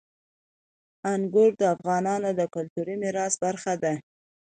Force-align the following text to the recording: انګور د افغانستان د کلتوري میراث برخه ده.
انګور 1.13 1.51
د 1.61 1.63
افغانستان 1.75 2.35
د 2.39 2.41
کلتوري 2.55 2.95
میراث 3.01 3.33
برخه 3.43 3.73
ده. 3.83 3.93